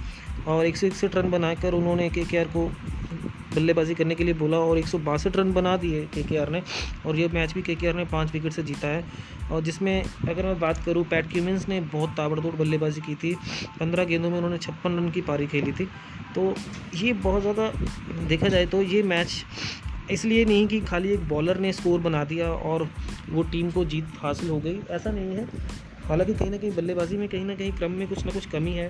और 0.48 0.66
एक 0.66 0.78
सौ 0.78 0.88
इकसठ 0.88 1.16
रन 1.16 1.32
बनाकर 1.32 1.74
उन्होंने 1.74 2.10
के 2.10 2.26
के 2.26 2.38
आर 2.38 2.46
को 2.56 2.70
बल्लेबाजी 3.56 3.96
करने 3.96 4.16
के 4.16 4.24
लिए 4.24 4.34
बोला 4.36 4.58
और 4.60 4.78
एक 4.78 4.88
सौ 4.88 4.98
बासठ 5.02 5.38
रन 5.38 5.52
बना 5.54 5.76
दिए 5.78 6.06
के 6.14 6.46
ने 6.52 6.62
और 7.06 7.16
ये 7.16 7.28
मैच 7.34 7.54
भी 7.54 7.62
के 7.64 7.94
ने 7.94 8.06
पाँच 8.08 8.32
विकेट 8.34 8.54
से 8.54 8.64
जीता 8.64 8.88
है। 8.88 9.04
और 9.52 9.62
जिसमें 9.64 10.04
अगर 10.04 10.46
मैं 10.46 10.60
बात 10.60 10.84
करूँ, 10.86 11.04
पैट 11.06 11.32
क्यूमिंस 11.32 11.68
ने 11.70 11.80
बहुत 11.82 12.10
ताबड़तोड़ 12.18 12.56
बल्लेबाजी 12.56 13.02
की 13.02 13.16
थी। 13.16 13.34
पंद्रह 13.80 14.06
गेंदों 14.06 14.30
में 14.30 14.38
उन्होंने 14.38 14.58
छप्पन 14.58 14.98
रन 14.98 15.10
की 15.10 15.22
पारी 15.22 15.48
खेली 15.48 15.72
थी। 15.72 15.86
तो 16.36 16.54
ये 16.96 17.14
बहुत 17.16 17.42
ज़्यादा 17.42 17.72
देखा 18.28 18.48
जाए 18.48 18.66
तो 18.66 18.82
ये 18.84 19.04
मैच 19.04 19.44
इसलिए 20.12 20.46
नहीं 20.46 20.68
कि 20.68 20.80
खाली 20.82 21.10
एक 21.10 21.28
बॉलर 21.28 21.58
ने 21.58 21.72
स्कोर 21.74 22.00
बना 22.00 22.24
दिया 22.24 22.50
और 22.50 22.88
वो 23.30 23.44
टीम 23.44 23.72
को 23.72 23.86
जीत 23.86 24.08
हासिल 24.20 24.50
हो 24.50 24.60
गई। 24.60 24.80
ऐसा 24.92 25.12
नहीं 25.12 25.36
है। 25.36 25.48
हालाँकि 26.08 26.34
कहीं 26.34 26.50
ना 26.52 26.58
कहीं 26.58 26.72
बल्लेबाजी 26.76 27.18
में 27.18 27.28
कहीं 27.30 27.46
ना 27.46 27.56
कहीं 27.56 27.72
क्रम 27.72 27.92
में 27.92 28.08
कुछ 28.08 28.26
ना 28.26 28.32
कुछ 28.32 28.46
कमी 28.46 28.72
है। 28.74 28.90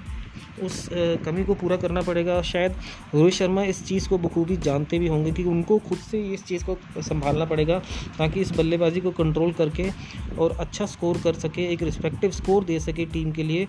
उस 0.63 0.87
कमी 1.25 1.43
को 1.43 1.53
पूरा 1.55 1.77
करना 1.77 2.01
पड़ेगा। 2.01 2.41
शायद 2.41 2.75
रोहित 3.15 3.33
शर्मा 3.33 3.63
इस 3.63 3.85
चीज़ 3.87 4.07
को 4.09 4.17
बखूबी 4.17 4.57
जानते 4.59 4.99
भी 4.99 5.07
होंगे 5.07 5.31
कि 5.31 5.43
उनको 5.45 5.77
खुद 5.79 5.97
से 6.01 6.21
इस 6.33 6.45
चीज़ 6.45 6.65
को 6.65 6.77
संभालना 7.01 7.45
पड़ेगा 7.45 7.79
ताकि 8.17 8.41
इस 8.41 8.51
बल्लेबाजी 8.51 9.01
को 9.01 9.11
कंट्रोल 9.13 9.51
करके 9.53 9.89
और 10.37 10.57
अच्छा 10.59 10.85
स्कोर 10.85 11.17
कर 11.23 11.33
सके, 11.35 11.71
एक 11.73 11.83
रिस्पेक्टिव 11.83 12.31
स्कोर 12.31 12.63
दे 12.63 12.79
सके 12.79 13.05
टीम 13.07 13.31
के 13.31 13.43
लिए। 13.43 13.67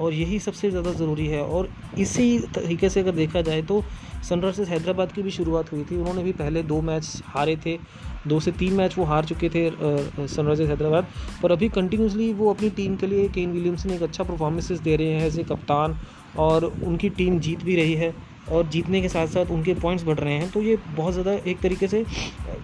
और 0.00 0.12
यही 0.14 0.38
सबसे 0.38 0.68
ज़्यादा 0.70 0.92
ज़रूरी 0.92 1.26
है। 1.26 1.40
और 1.42 1.68
इसी 1.98 2.38
तरीके 2.54 2.88
से 2.88 3.00
अगर 3.00 3.12
देखा 3.12 3.40
जाए 3.42 3.62
तो 3.62 3.82
सनराइजर्स 4.28 4.68
हैदराबाद 4.68 5.12
की 5.12 5.22
भी 5.22 5.30
शुरुआत 5.30 5.72
हुई 5.72 5.84
थी। 5.84 5.96
उन्होंने 5.96 6.22
भी 6.22 6.32
पहले 6.32 6.62
दो 6.62 6.80
मैच 6.82 7.22
हारे 7.26 7.56
थे। 7.66 7.76
दो 8.28 8.40
से 8.40 8.52
तीन 8.52 8.72
मैच 8.74 8.96
वो 8.98 9.04
हार 9.04 9.24
चुके 9.24 9.48
थे 9.48 9.68
सनराइजर्स 9.70 10.68
हैदराबाद। 10.68 11.06
पर 11.42 11.52
अभी 11.52 11.68
कंटिन्यूसली 11.68 12.32
वो 12.32 12.52
अपनी 12.54 12.70
टीम 12.70 12.96
के 12.96 13.06
लिए 13.06 13.28
केन 13.28 13.52
विलियमसन 13.52 13.90
एक 13.90 14.02
अच्छा 14.02 14.24
परफॉर्मेंसेस 14.24 14.80
दे 14.80 14.96
रहे 14.96 15.12
हैं 15.12 15.26
एज 15.26 15.38
ए 15.38 15.42
कप्तान 15.44 15.96
और 16.38 16.64
उनकी 16.64 17.08
टीम 17.10 17.38
जीत 17.40 17.64
भी 17.64 17.76
रही 17.76 17.94
है। 17.94 18.14
और 18.48 18.66
जीतने 18.66 19.02
के 19.02 19.08
साथ 19.08 19.26
साथ 19.26 19.46
उनके 19.46 19.74
पॉइंट्स 19.74 20.04
बढ़ 20.04 20.18
रहे 20.18 20.34
हैं 20.34 20.50
तो 20.50 20.62
ये 20.62 20.76
बहुत 20.96 21.12
ज़्यादा 21.12 21.32
एक 21.32 21.60
तरीके 21.60 21.88
से 21.88 22.04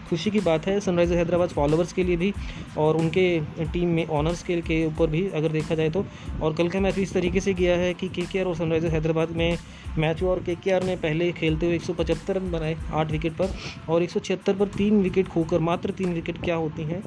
खुशी 0.09 0.30
की 0.30 0.40
बात 0.40 0.66
है 0.66 0.80
सनराइजर 0.80 1.16
हैदराबाद 1.16 1.49
फॉलोअर्स 1.49 1.92
के 1.92 2.04
लिए 2.04 2.16
भी 2.16 2.33
और 2.78 2.97
उनके 2.97 3.40
टीम 3.64 3.88
में 3.88 4.06
ऑनर्स 4.06 4.42
के 4.42 4.87
ऊपर 4.87 5.06
भी 5.06 5.28
अगर 5.28 5.49
देखा 5.49 5.75
जाए 5.75 5.90
तो। 5.90 6.04
और 6.42 6.54
कल 6.54 6.68
का 6.68 6.80
मैच 6.80 6.99
इस 6.99 7.12
तरीके 7.12 7.40
से 7.40 7.54
गया 7.54 7.76
है 7.76 7.95
कि 7.95 8.09
के 8.09 8.42
और 8.42 8.56
सनराइजर 8.56 8.88
हैदराबाद 8.88 9.30
में 9.30 9.59
मैच 9.99 10.23
हुआ 10.23 10.30
और 10.30 10.42
केकेआर 10.42 10.83
ने 10.83 10.97
पहले 10.97 11.33
खेलते 11.33 11.66
हुए 11.66 11.75
एक 11.75 11.83
सौ 11.83 11.92
पचहत्तर 11.92 12.37
रन 12.37 12.50
बनाए 12.50 12.76
आठ 12.92 13.11
विकेट 13.11 13.33
पर 13.33 13.54
और 13.88 14.02
एक 14.02 14.11
सौ 14.11 14.21
छिहत्तर 14.21 14.54
पर 14.54 14.68
तीन 14.68 15.02
विकेट 15.02 15.28
खोकर, 15.28 15.59
मात्र 15.59 15.90
तीन 15.90 16.12
विकेट 16.14 16.42
क्या 16.42 16.56
होती 16.56 16.83
हैं 16.83 17.02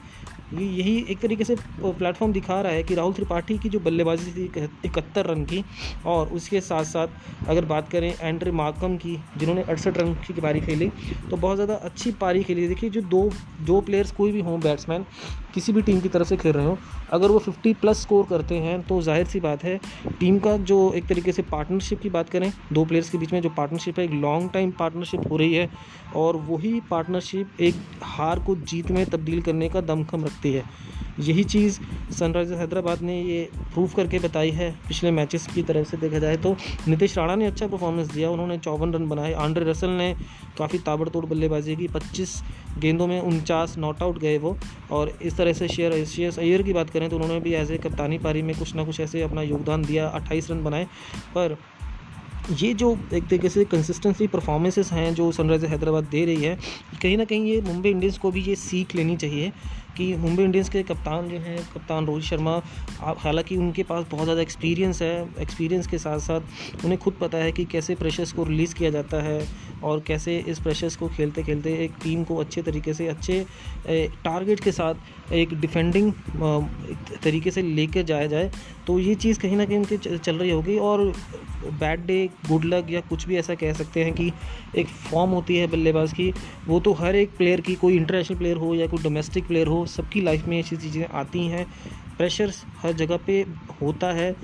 ये 0.54 0.66
यही 0.66 0.96
एक 1.12 1.20
तरीके 1.20 1.44
से 1.44 1.56
प्लेटफॉर्म 1.80 2.32
दिखा 2.34 2.60
रहा 2.62 2.72
है 2.72 2.84
कि 2.84 2.96
राहुल 2.96 3.14
त्रिपाठी 3.14 3.58
की 3.58 3.70
जो 3.70 3.80
बल्लेबाजी 3.80 4.32
थी 4.32 4.44
इकहत्तर 4.86 5.26
रन 5.26 5.44
की, 5.46 5.64
और 6.06 6.30
उसके 6.30 6.62
साथ 6.62 6.84
साथ 6.86 7.48
अगर 7.50 7.66
बात 7.66 7.90
करें 7.90 8.14
एंड्री 8.14 8.52
मार्कम 8.54 8.96
की, 8.98 9.16
जिन्होंने 9.38 9.64
अड़सठ 9.64 9.98
रन 9.98 10.14
की 10.28 10.42
पारी 10.42 10.62
खेली 10.62 10.90
तो 11.30 11.38
बहुत 11.38 11.56
ज़्यादा 11.56 11.76
अच्छी 11.76 12.12
पारी 12.22 12.44
खेली 12.44 12.68
देखिए, 12.68 12.90
जो 12.90 13.02
दो 13.04 13.30
दो 13.66 13.80
प्लेयर्स 13.82 14.12
कोई 14.12 14.32
भी 14.32 14.42
हों 14.42 14.60
बैट्समैन 14.62 15.06
किसी 15.54 15.74
भी 15.74 15.82
टीम 15.82 16.00
की 16.00 16.10
तरफ़ 16.10 16.28
से 16.28 16.38
खेल 16.38 16.52
रहे 16.52 16.66
हो, 16.66 16.78
अगर 17.12 17.30
वो 17.30 17.40
50 17.40 17.74
प्लस 17.74 18.02
स्कोर 18.02 18.26
करते 18.30 18.56
हैं 18.58 18.82
तो 18.88 19.02
ज़ाहिर 19.02 19.26
सी 19.28 19.40
बात 19.40 19.64
है, 19.64 19.80
टीम 20.20 20.40
का 20.40 20.56
जो 20.60 20.92
एक 20.96 21.08
तरीके 21.08 21.32
से 21.32 21.42
पार्टनरशिप 21.42 22.02
की 22.02 22.10
बात 22.10 22.30
करें, 22.30 22.52
दो 22.74 22.86
प्लेयर्स 22.86 23.10
के 23.10 23.18
बीच 23.18 23.34
में 23.34 23.42
जो 23.42 23.50
पार्टनरशिप 23.50 24.00
है, 24.00 24.06
एक 24.06 24.12
लॉन्ग 24.12 24.52
टाइम 24.54 24.72
पार्टनरशिप 24.80 25.32
हो 25.32 25.38
रही 25.38 25.54
है, 25.54 25.70
और 26.16 26.38
वही 26.50 26.80
पार्टनरशिप 26.90 27.62
एक 27.62 27.76
हार 28.04 28.40
को 28.40 28.56
जीत 28.58 28.92
में 28.92 29.06
तब्दील 29.06 29.42
करने 29.42 29.70
का 29.70 29.82
दमखम 29.84 30.26
रखती 30.26 30.54
है। 30.54 30.64
यही 31.20 31.44
चीज़ 31.44 31.80
सनराइजर्स 32.14 32.60
हैदराबाद 32.60 33.02
ने 33.02 33.22
ये 33.22 33.50
प्रूव 33.74 33.92
करके 33.96 34.20
बताई 34.20 34.52
है 34.52 34.72
पिछले 34.88 35.12
मैचेस 35.12 35.48
की 35.48 35.64
तरफ़ 35.64 35.88
से 35.88 35.98
देखा 35.98 36.20
जाए 36.20 36.38
तो। 36.38 36.56
नीतीश 36.88 37.18
राणा 37.18 37.36
ने 37.36 37.46
अच्छा 37.46 37.68
परफॉर्मेंस 37.68 38.12
दिया, 38.12 38.30
उन्होंने 38.30 38.58
चौवन 38.58 38.94
रन 38.94 39.08
बनाए। 39.10 39.34
आंड्रे 39.34 39.66
रसल 39.66 39.90
ने 39.90 40.14
काफ़ी 40.58 40.78
ताबड़तोड़ 40.78 41.26
बल्लेबाजी 41.26 41.76
की 41.76 41.88
25 41.88 42.42
गेंदों 42.80 43.08
में 43.08 43.20
उनचास 43.22 43.78
नॉट 43.78 44.02
आउट 44.04 44.20
गए 44.20 44.38
वो। 44.38 44.58
और 44.92 45.18
इस 45.22 45.38
तरह 45.38 45.54
से 45.54 45.68
शेयर 45.68 46.06
शेयर 46.06 46.40
अयर 46.40 46.62
की 46.62 46.74
बात 46.74 46.90
करें 46.90 47.10
तो 47.10 47.16
उन्होंने 47.16 47.40
भी 47.40 47.54
एज 47.54 47.72
ए 47.72 47.78
कप्तानी 47.78 48.18
पारी 48.18 48.42
में 48.42 48.56
कुछ 48.60 48.76
ना 48.76 48.84
कुछ 48.84 49.00
ऐसे 49.00 49.22
अपना 49.22 49.42
योगदान 49.42 49.84
दिया, 49.84 50.08
अट्ठाईस 50.08 50.52
रन 50.52 50.64
बनाए। 50.64 50.86
पर 51.36 51.58
ये 52.60 52.74
जो 52.74 52.98
एक 53.14 53.24
तरीके 53.24 53.50
से 53.50 53.64
कंसिस्टेंसी 53.66 54.28
परफॉर्मेंसेस 54.28 54.92
हैं 54.92 55.14
जो 55.16 55.32
सनराइजर 55.32 55.68
हैदराबाद 55.68 56.04
दे 56.04 56.26
रही 56.26 56.44
है, 56.44 56.58
कहीं 57.02 57.18
ना 57.18 57.26
कहीं 57.26 57.46
ये 57.46 57.62
मुंबई 57.62 57.90
इंडियंस 57.90 58.18
को 58.18 58.32
भी 58.32 58.42
ये 58.42 58.56
सीख 58.56 58.96
लेनी 58.96 59.16
चाहिए। 59.18 59.52
कि 60.00 60.16
मुंबई 60.18 60.44
इंडियंस 60.44 60.70
के 60.70 60.84
कप्तान 60.84 61.30
जो 61.30 61.38
हैं, 61.40 61.58
कप्तान 61.74 62.06
रोहित 62.06 62.26
शर्मा 62.26 62.62
हालाँकि 63.00 63.58
उनके 63.58 63.84
पास 63.84 64.06
बहुत 64.12 64.24
ज़्यादा 64.24 64.42
एक्सपीरियंस 64.42 65.02
है 65.02 65.16
एक्सपीरियंस 65.42 65.88
के 65.88 65.98
साथ 65.98 66.20
साथ 66.20 66.86
उन्हें 66.86 66.98
खुद 67.00 67.14
पता 67.22 67.38
है 67.38 67.52
कि 67.52 67.66
कैसे 67.66 67.96
प्रेशर्स 67.96 68.32
को 68.32 68.44
रिलीज़ 68.44 68.76
किया 68.76 68.90
जाता 68.90 69.22
है 69.24 69.42
और 69.84 70.00
कैसे 70.08 70.38
इस 70.48 70.60
प्रेशर्स 70.60 70.96
को 70.96 71.08
खेलते 71.10 71.44
खेलते 71.44 71.74
एक 71.84 71.92
टीम 72.04 72.24
को 72.24 72.36
अच्छे 72.36 72.62
तरीके 72.62 72.94
से, 72.94 73.08
अच्छे 73.08 73.46
टारगेट 74.24 74.60
के 74.60 74.72
साथ 74.72 75.32
एक 75.34 75.54
डिफेंडिंग 75.60 76.12
तरीके 77.24 77.52
से 77.52 77.62
लेकर 77.62 78.04
जाया 78.04 78.28
जाए 78.28 78.52
तो 78.88 79.00
ये 79.00 79.16
चीज़ 79.16 79.40
कहीं 79.40 79.58
ना 79.58 79.66
कहीं 79.66 79.78
उनकी 79.78 79.98
चल 80.18 80.36
रही 80.36 80.50
होगी 80.50 80.78
और 80.80 81.06
बैड 81.80 82.06
डे 82.06 82.30
गुड 82.48 82.66
लक 82.66 82.88
या 82.90 83.00
कुछ 83.10 83.26
भी 83.28 83.36
ऐसा 83.38 83.56
कह 83.56 83.74
सकते 83.74 84.04
हैं 84.04 84.14
कि 84.14 84.32
एक 84.78 84.88
फॉर्म 84.88 85.32
होती 85.32 85.58
है 85.58 85.68
बल्लेबाज 85.68 86.14
की, 86.14 86.32
वो 86.68 86.80
तो 86.80 86.94
हर 86.94 87.16
एक 87.16 87.36
प्लेयर 87.38 87.62
की, 87.62 87.76
कोई 87.76 87.96
इंटरनेशनल 87.96 88.38
प्लेयर 88.38 88.58
हो 88.58 88.74
या 88.76 88.88
कोई 88.88 89.04
डोमेस्टिक 89.04 89.48
प्लेयर 89.48 89.68
हो 89.68 89.86
सबकी 89.90 90.22
लाइफ 90.22 90.48
में 90.48 90.60
ऐसी 90.60 90.78
चीज़ें 90.78 91.06
आती 91.06 91.48
हैं। 91.48 91.66
प्रेशर 92.18 92.52
हर 92.78 92.94
जगह 92.94 93.18
पे 93.18 93.40
होता 93.82 94.08
है। 94.14 94.36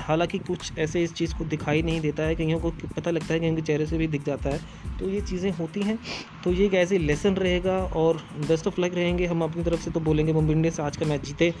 हालाँकि 0.00 0.38
कुछ 0.38 0.78
ऐसे 0.78 1.02
इस 1.02 1.12
चीज़ 1.14 1.34
को 1.34 1.44
दिखाई 1.44 1.82
नहीं 1.82 2.00
देता 2.00 2.22
है। 2.22 2.34
कहीं 2.34 2.54
को 2.60 2.70
पता 2.96 3.10
लगता 3.10 3.34
है 3.34 3.40
कि 3.40 3.48
उनके 3.48 3.62
चेहरे 3.62 3.86
से 3.86 3.98
भी 3.98 4.06
दिख 4.06 4.24
जाता 4.24 4.50
है। 4.50 4.60
तो 4.98 5.08
ये 5.10 5.20
चीज़ें 5.20 5.50
होती 5.50 5.82
हैं। 5.82 5.98
तो 6.44 6.52
ये 6.52 6.66
एक 6.66 6.74
ऐसे 6.74 6.98
लेसन 6.98 7.34
रहेगा 7.34 7.76
और 7.96 8.16
बेस्ट 8.48 8.66
ऑफ़ 8.66 8.80
लक 8.80 8.94
रहेंगे। 8.94 9.26
हम 9.26 9.42
अपनी 9.42 9.62
तरफ़ 9.62 9.80
से 9.80 9.90
तो 9.90 10.00
बोलेंगे 10.00 10.32
मुंबई 10.32 10.52
इंडियंस 10.52 10.80
आज 10.80 10.96
का 10.96 11.06
मैच 11.06 11.24
जीते 11.24 11.52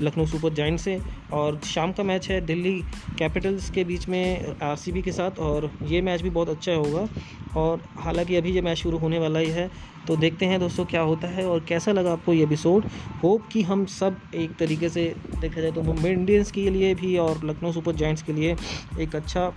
लखनऊ 0.00 0.26
सुपर 0.26 0.52
जाइंट 0.52 0.80
से। 0.80 0.98
और 1.32 1.60
शाम 1.64 1.92
का 1.92 2.02
मैच 2.02 2.28
है 2.30 2.40
दिल्ली 2.40 2.74
कैपिटल्स 3.18 3.70
के 3.70 3.84
बीच 3.84 4.08
में 4.08 4.54
आरसीबी 4.62 5.02
के 5.02 5.12
साथ 5.12 5.38
और 5.40 5.70
ये 5.82 6.00
मैच 6.02 6.22
भी 6.22 6.30
बहुत 6.30 6.48
अच्छा 6.48 6.72
होगा। 6.72 7.08
और 7.56 7.82
हालाँकि 7.98 8.36
अभी 8.36 8.50
ये 8.52 8.62
मैच 8.62 8.78
शुरू 8.78 8.98
होने 8.98 9.18
वाला 9.18 9.38
ही 9.38 9.50
है। 9.50 9.70
तो 10.08 10.16
देखते 10.16 10.46
हैं 10.46 10.58
दोस्तों 10.60 10.84
क्या 10.84 11.00
होता 11.02 11.28
है 11.28 11.44
और 11.46 11.64
कैसा 11.68 11.92
लगा 11.92 12.12
आपको 12.12 12.32
ये 12.32 12.42
एपिसोड 12.42 12.84
होप 13.22 13.48
कि 13.52 13.62
हम 13.62 13.84
सब 13.92 14.20
एक 14.34 14.56
तरीके 14.56 14.88
से 14.88 15.02
देखा 15.40 15.60
जाए 15.60 15.70
तो 15.70 15.82
मुंबई 15.82 16.10
इंडियंस 16.10 16.50
के 16.50 16.68
लिए 16.70 16.94
भी 16.94 17.16
और 17.18 17.44
लखनऊ 17.44 17.72
सुपर 17.72 17.94
जाइंट्स 17.94 18.22
के 18.22 18.32
लिए 18.32 18.56
एक 19.00 19.16
अच्छा 19.16 19.50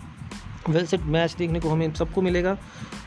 वेल 0.71 0.85
सेट 0.85 1.01
मैच 1.01 1.35
देखने 1.35 1.59
को 1.59 1.69
हमें 1.69 1.93
सबको 1.93 2.21
मिलेगा। 2.21 2.57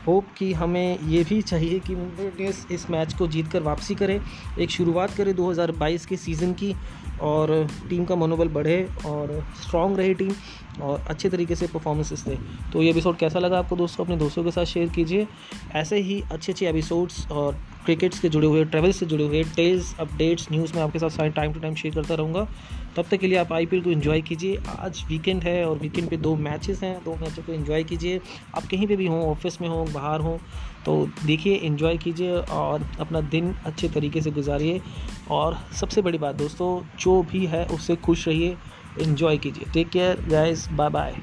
होप 0.07 0.25
कि 0.37 0.53
हमें 0.53 0.99
ये 0.99 1.23
भी 1.23 1.41
चाहिए 1.41 1.79
कि 1.79 1.95
मुंबई 1.95 2.23
इंडियंस 2.23 2.67
इस 2.71 2.89
मैच 2.89 3.13
को 3.13 3.27
जीत 3.27 3.47
कर 3.47 3.61
वापसी 3.61 3.95
करे। 3.95 4.21
एक 4.59 4.69
शुरुआत 4.69 5.15
करे 5.15 5.33
2022 5.33 6.05
के 6.05 6.17
सीज़न 6.17 6.53
की 6.53 6.75
और 7.21 7.67
टीम 7.89 8.05
का 8.05 8.15
मनोबल 8.15 8.47
बढ़े 8.47 8.89
और 9.05 9.45
स्ट्रॉन्ग 9.61 9.97
रहे 9.97 10.13
टीम 10.13 10.33
और 10.81 11.05
अच्छे 11.09 11.29
तरीके 11.29 11.55
से 11.55 11.67
परफॉर्मेंसेस 11.67 12.21
दे। 12.21 12.37
तो 12.73 12.81
ये 12.81 12.89
एपिसोड 12.89 13.17
कैसा 13.17 13.39
लगा 13.39 13.59
आपको 13.59 13.75
दोस्तों? 13.75 14.05
अपने 14.05 14.17
दोस्तों 14.17 14.43
के 14.43 14.51
साथ 14.51 14.65
शेयर 14.65 14.89
कीजिए। 14.89 15.27
ऐसे 15.71 15.97
ही 15.97 16.23
अच्छे 16.31 16.51
अच्छे 16.51 16.67
एपिसोड्स 16.67 17.27
और 17.31 17.57
क्रिकेट 17.85 18.13
से 18.13 18.29
जुड़े 18.29 18.47
हुए 18.47 18.63
ट्रैवल 18.65 18.91
से 18.91 19.05
जुड़े 19.05 19.23
हुए 19.23 19.43
टेल्स 19.55 19.95
अपडेट्स 19.99 20.47
न्यूज़ 20.51 20.73
में 20.75 20.81
आपके 20.81 20.99
साथ 20.99 21.09
सारे 21.09 21.29
टाइम 21.29 21.53
टू 21.53 21.59
टाइम 21.59 21.75
शेयर 21.75 21.95
करता 21.95 22.15
रहूँगा। 22.15 22.47
तब 22.95 23.05
तक 23.11 23.17
के 23.17 23.27
लिए 23.27 23.37
आप 23.37 23.51
आईपीएल 23.53 23.81
को 23.83 23.89
इन्जॉय 23.89 24.21
कीजिए। 24.21 24.59
आज 24.79 25.03
वीकेंड 25.07 25.43
है 25.43 25.65
और 25.65 25.77
वीकेंड 25.77 26.09
पे 26.09 26.17
दो 26.17 26.35
मैचेस 26.35 26.83
हैं। 26.83 27.03
दो 27.03 27.15
मैचों 27.15 27.43
को 27.43 27.53
इन्जॉय 27.53 27.83
कीजिए। 27.83 28.21
आप 28.55 28.63
कहीं 28.71 28.87
पे 28.87 28.95
भी 28.95 29.07
हों 29.07 29.21
ऑफ़िस 29.23 29.61
में 29.61 29.67
हों, 29.69 29.85
बाहर 29.93 30.21
हों 30.21 30.37
तो 30.85 31.09
देखिए 31.25 31.55
इन्जॉय 31.55 31.97
कीजिए 31.97 32.31
और 32.31 32.87
अपना 32.99 33.21
दिन 33.21 33.53
अच्छे 33.65 33.89
तरीके 33.89 34.21
से 34.21 34.31
गुजारिए। 34.31 34.81
और 35.31 35.57
सबसे 35.73 36.01
बड़ी 36.01 36.17
बात 36.17 36.35
दोस्तों, 36.35 36.97
जो 36.99 37.21
भी 37.23 37.45
है, 37.45 37.65
उससे 37.65 37.95
खुश 37.95 38.27
रहिए। 38.27 38.57
इन्जॉय 39.01 39.37
कीजिए। 39.37 39.71
Take 39.73 39.89
care 39.89 40.25
guys 40.29 40.67
bye 40.71 40.89
bye 40.89 41.15